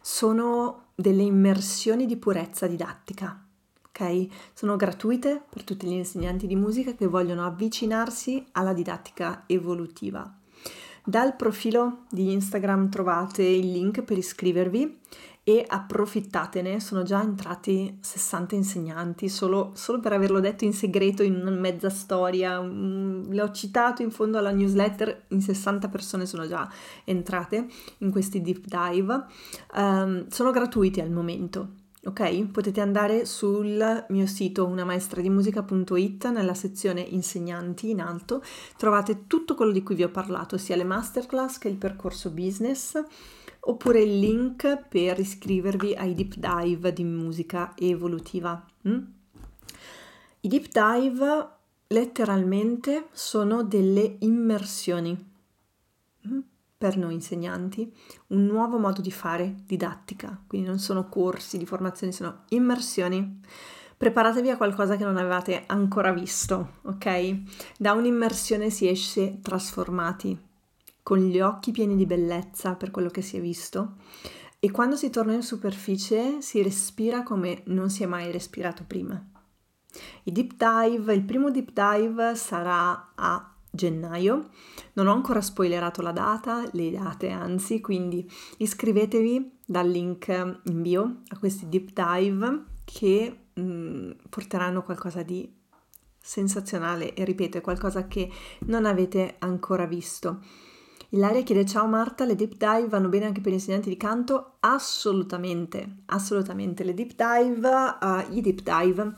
[0.00, 3.44] Sono delle immersioni di purezza didattica,
[3.88, 4.26] ok?
[4.52, 10.32] Sono gratuite per tutti gli insegnanti di musica che vogliono avvicinarsi alla didattica evolutiva.
[11.04, 14.98] Dal profilo di Instagram trovate il link per iscrivervi
[15.48, 21.36] e approfittatene, sono già entrati 60 insegnanti, solo, solo, per averlo detto in segreto in
[21.36, 26.70] una mezza storia, l'ho citato in fondo alla newsletter, in 60 persone sono già
[27.04, 27.66] entrate
[27.98, 29.24] in questi deep dive,
[29.72, 31.68] um, sono gratuiti al momento.
[32.04, 38.42] Ok, potete andare sul mio sito unamaestradimusica.it nella sezione insegnanti in alto,
[38.76, 43.02] trovate tutto quello di cui vi ho parlato, sia le masterclass che il percorso business
[43.60, 48.64] oppure il link per iscrivervi ai deep dive di musica evolutiva.
[48.88, 49.02] Mm?
[50.40, 51.48] I deep dive
[51.88, 55.16] letteralmente sono delle immersioni
[56.28, 56.38] mm?
[56.78, 57.92] per noi insegnanti,
[58.28, 63.40] un nuovo modo di fare didattica, quindi non sono corsi di formazione, sono immersioni.
[63.96, 67.40] Preparatevi a qualcosa che non avevate ancora visto, ok?
[67.76, 70.38] Da un'immersione si esce trasformati,
[71.08, 73.94] con gli occhi pieni di bellezza per quello che si è visto
[74.58, 79.18] e quando si torna in superficie si respira come non si è mai respirato prima.
[80.24, 84.50] Il deep dive, il primo deep dive sarà a gennaio.
[84.92, 91.22] Non ho ancora spoilerato la data, le date anzi, quindi iscrivetevi dal link in bio
[91.28, 95.50] a questi deep dive che mh, mm, porteranno qualcosa di
[96.20, 98.30] sensazionale e ripeto è qualcosa che
[98.66, 100.40] non avete ancora visto.
[101.10, 104.56] Ilaria chiede ciao Marta, le deep dive vanno bene anche per gli insegnanti di canto?
[104.60, 106.84] Assolutamente, assolutamente.
[106.84, 109.16] Le deep dive, uh, i deep dive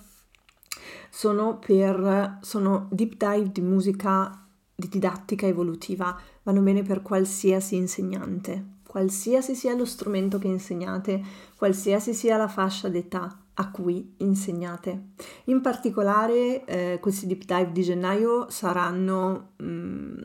[1.11, 8.79] sono per sono deep dive di musica di didattica evolutiva, vanno bene per qualsiasi insegnante,
[8.87, 11.21] qualsiasi sia lo strumento che insegnate,
[11.57, 15.09] qualsiasi sia la fascia d'età a cui insegnate.
[15.47, 20.19] In particolare eh, questi deep dive di gennaio saranno mh, mm,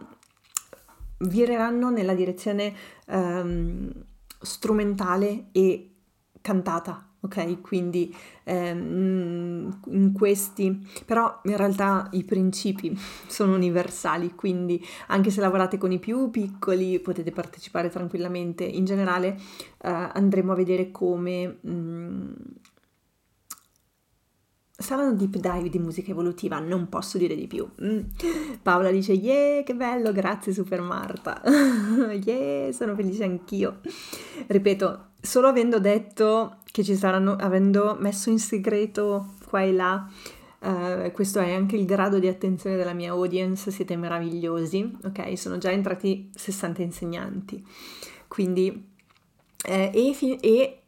[1.19, 2.73] vireranno nella direzione
[3.07, 3.91] um,
[4.41, 5.89] strumentale e
[6.41, 7.61] cantata, ok?
[7.61, 12.95] Quindi ehm, in questi, però in realtà i principi
[13.27, 18.63] sono universali, quindi anche se lavorate con i più piccoli potete partecipare tranquillamente.
[18.63, 19.37] In generale
[19.81, 22.33] eh, andremo a vedere come mh,
[24.77, 27.65] Saranno deep dive di musica evolutiva, non posso dire di più.
[27.81, 27.99] Mm.
[28.61, 31.41] Paola dice, yeah, che bello, grazie Super Marta.
[32.23, 33.79] yeah, sono felice anch'io.
[34.47, 40.11] Ripeto, solo avendo detto che ci saranno, avendo messo in segreto qua e là,
[40.59, 45.37] uh, questo è anche il grado di attenzione della mia audience, siete meravigliosi, ok?
[45.37, 47.65] Sono già entrati 60 insegnanti.
[48.27, 48.87] Quindi,
[49.63, 50.81] eh, e, fi- e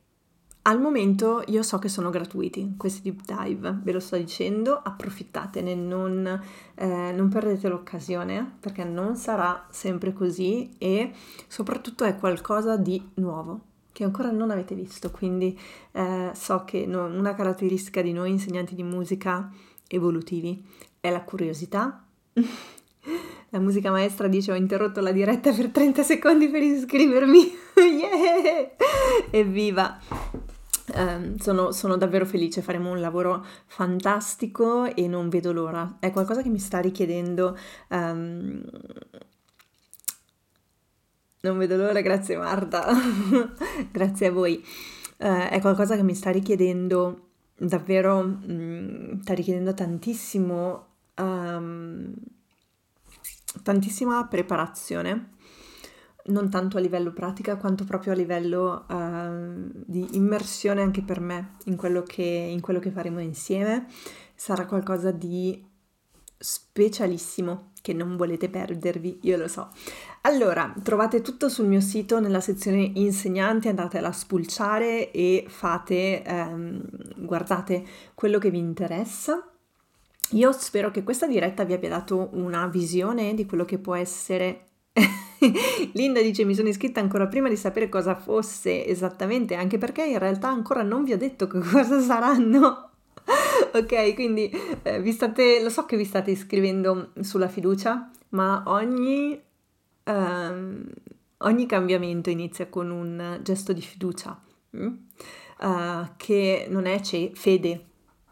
[0.68, 5.74] al momento io so che sono gratuiti questi deep dive, ve lo sto dicendo, approfittatene,
[5.74, 6.42] non,
[6.76, 11.12] eh, non perdete l'occasione perché non sarà sempre così e
[11.48, 13.62] soprattutto è qualcosa di nuovo
[13.94, 15.58] che ancora non avete visto, quindi
[15.94, 19.50] eh, so che no, una caratteristica di noi insegnanti di musica
[19.88, 20.64] evolutivi
[21.00, 22.04] è la curiosità.
[23.52, 27.40] La musica maestra dice ho interrotto la diretta per 30 secondi per iscrivermi.
[27.80, 28.72] yeah!
[29.32, 29.98] Evviva!
[30.96, 35.98] Um, sono, sono, davvero felice, faremo un lavoro fantastico e non vedo l'ora.
[36.00, 37.58] È qualcosa che mi sta richiedendo.
[37.90, 38.64] Um,
[41.42, 42.88] non vedo l'ora, grazie Marta,
[43.92, 44.64] grazie a voi.
[45.18, 50.86] Uh, è qualcosa che mi sta richiedendo davvero, mh, sta richiedendo tantissimo,
[51.16, 52.14] um,
[53.62, 55.36] tantissima preparazione
[56.28, 61.56] non tanto a livello pratica quanto proprio a livello uh, di immersione anche per me
[61.66, 63.88] in quello, che, in quello che faremo insieme.
[64.36, 65.66] Sarà qualcosa di
[66.40, 69.70] specialissimo che non volete perdervi, io lo so.
[70.22, 76.82] Allora, trovate tutto sul mio sito nella sezione insegnanti, andatela a spulciare e fate, um,
[77.16, 79.50] guardate quello che vi interessa.
[80.32, 84.67] Io spero che questa diretta vi abbia dato una visione di quello che può essere
[85.94, 90.20] Linda dice mi sono iscritta ancora prima di sapere cosa fosse esattamente, anche perché in
[90.20, 92.90] realtà ancora non vi ho detto cosa saranno.
[93.74, 94.50] ok, quindi
[94.84, 99.40] eh, vi state, lo so che vi state iscrivendo sulla fiducia, ma ogni,
[100.04, 100.86] ehm,
[101.40, 104.40] ogni cambiamento inizia con un gesto di fiducia,
[104.76, 104.88] mm?
[105.60, 107.84] uh, che non è ce- fede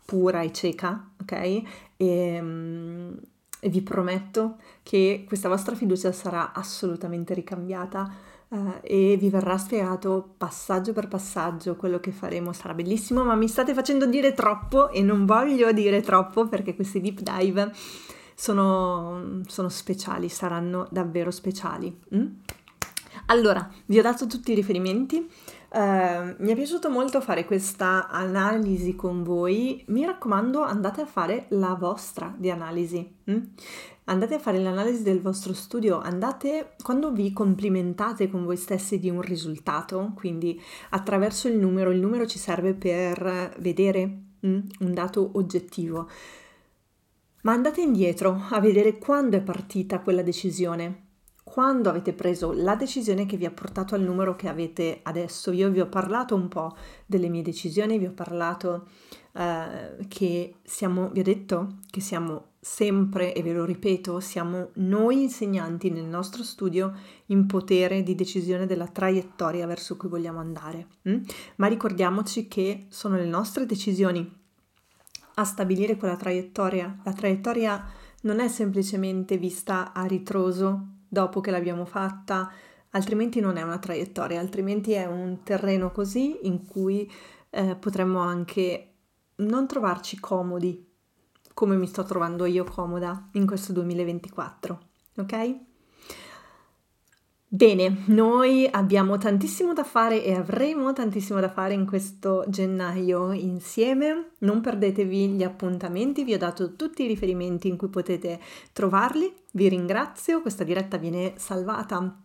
[0.05, 1.61] pura e cieca, ok?
[1.97, 3.19] E, um,
[3.65, 8.13] e vi prometto che questa vostra fiducia sarà assolutamente ricambiata
[8.47, 12.53] eh, e vi verrà spiegato passaggio per passaggio quello che faremo.
[12.53, 17.01] Sarà bellissimo, ma mi state facendo dire troppo e non voglio dire troppo perché questi
[17.01, 17.71] deep dive
[18.35, 21.99] sono, sono speciali, saranno davvero speciali.
[22.15, 22.25] Mm?
[23.27, 25.27] Allora, vi ho dato tutti i riferimenti.
[25.75, 29.83] Uh, mi è piaciuto molto fare questa analisi con voi.
[29.87, 33.05] Mi raccomando, andate a fare la vostra di analisi.
[33.29, 33.43] Mm?
[34.05, 39.09] Andate a fare l'analisi del vostro studio, andate quando vi complimentate con voi stessi di
[39.09, 40.61] un risultato, quindi
[40.91, 46.07] attraverso il numero, il numero ci serve per vedere mm, un dato oggettivo.
[47.41, 51.04] Ma andate indietro a vedere quando è partita quella decisione,
[51.55, 55.53] quando avete preso la decisione che vi ha portato al numero che avete adesso.
[55.53, 56.75] Io vi ho parlato un po'
[57.05, 58.89] delle mie decisioni, vi ho parlato
[59.31, 65.21] eh, che siamo, vi ho detto che siamo sempre, e ve lo ripeto, siamo noi
[65.21, 66.91] insegnanti nel nostro studio
[67.27, 70.87] in potere di decisione della traiettoria verso cui vogliamo andare.
[71.07, 71.23] Mm?
[71.55, 74.29] Ma ricordiamoci che sono le nostre decisioni
[75.35, 76.99] a stabilire quella traiettoria.
[77.05, 77.81] La traiettoria
[78.23, 82.51] non è semplicemente vista a ritroso dopo che l'abbiamo fatta,
[82.91, 87.11] altrimenti non è una traiettoria, altrimenti è un terreno così in cui
[87.49, 88.93] eh, potremmo anche
[89.37, 90.93] non trovarci comodi
[91.53, 94.79] come mi sto trovando io comoda in questo 2024,
[95.17, 95.59] ok?
[97.55, 104.31] Bene, noi abbiamo tantissimo da fare e avremo tantissimo da fare in questo gennaio insieme.
[104.39, 108.41] Non perdetevi gli appuntamenti, vi ho dato tutti i riferimenti in cui potete
[108.73, 109.33] trovarli.
[109.53, 112.23] Vi ringrazio, questa diretta viene salvata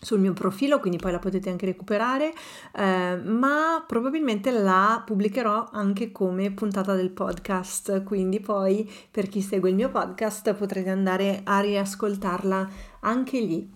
[0.00, 2.32] sul mio profilo, quindi poi la potete anche recuperare,
[2.74, 9.68] eh, ma probabilmente la pubblicherò anche come puntata del podcast, quindi poi per chi segue
[9.68, 13.73] il mio podcast potrete andare a riascoltarla anche lì.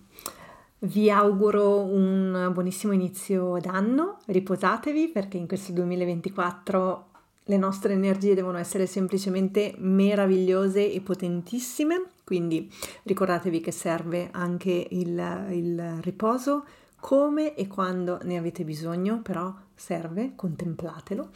[0.81, 7.07] Vi auguro un buonissimo inizio d'anno, riposatevi perché in questo 2024
[7.43, 12.71] le nostre energie devono essere semplicemente meravigliose e potentissime, quindi
[13.03, 16.63] ricordatevi che serve anche il, il riposo
[17.01, 21.29] come e quando ne avete bisogno, però serve, contemplatelo.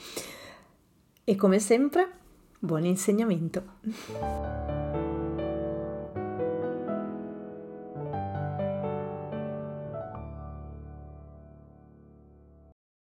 [1.26, 2.12] E come sempre,
[2.60, 5.12] buon insegnamento.